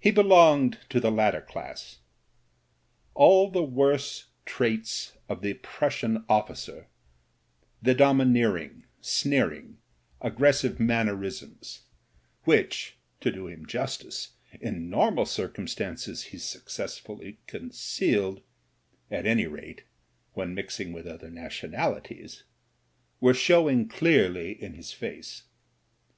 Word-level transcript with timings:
He 0.00 0.10
belonged 0.10 0.78
to 0.88 0.98
the 0.98 1.10
latter 1.10 1.42
class. 1.42 1.98
All 3.12 3.50
the 3.50 3.62
worst 3.62 4.28
traits 4.46 5.12
of 5.28 5.42
the 5.42 5.52
Prussian 5.52 6.20
offi 6.26 6.54
cer, 6.56 6.86
the 7.82 7.92
domineering, 7.94 8.86
sneering, 9.02 9.76
aggressive 10.22 10.80
mannerisms 10.80 11.82
i68 12.46 12.46
MEN, 12.46 12.46
WOMEN 12.46 12.64
AND 12.64 12.70
GUNS— 12.70 12.72
^which, 12.72 12.92
to 13.20 13.30
do 13.30 13.46
him 13.46 13.66
justice, 13.66 14.30
in 14.58 14.88
normal 14.88 15.26
circumstances 15.26 16.22
he 16.22 16.38
successfully 16.38 17.40
concealed, 17.46 18.40
at 19.10 19.26
any 19.26 19.46
rate, 19.46 19.82
when 20.32 20.54
mixing 20.54 20.94
with 20.94 21.06
other 21.06 21.28
nationalities— 21.28 22.44
^were 23.22 23.36
showing 23.36 23.86
clearly 23.86 24.52
in 24.52 24.72
his 24.72 24.94
face. 24.94 25.42